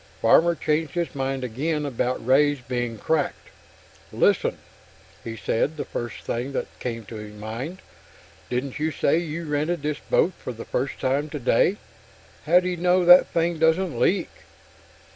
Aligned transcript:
Farmer 0.19 0.55
changed 0.55 0.95
his 0.95 1.13
mind 1.13 1.43
again 1.43 1.85
about 1.85 2.25
Ray's 2.25 2.59
being 2.59 2.97
cracked. 2.97 3.49
"Listen." 4.11 4.57
He 5.23 5.37
said 5.37 5.77
the 5.77 5.85
first 5.85 6.23
thing 6.23 6.53
that 6.53 6.65
came 6.79 7.05
to 7.05 7.17
mind. 7.33 7.83
"Didn't 8.49 8.79
you 8.79 8.89
say 8.89 9.19
you 9.19 9.45
rented 9.45 9.83
this 9.83 9.99
boat 9.99 10.33
for 10.39 10.53
the 10.53 10.65
first 10.65 10.99
time 10.99 11.29
today? 11.29 11.77
How 12.47 12.59
do 12.61 12.67
you 12.69 12.77
know 12.77 13.05
that 13.05 13.27
thing 13.27 13.59
doesn't 13.59 13.99
leak?" 13.99 14.31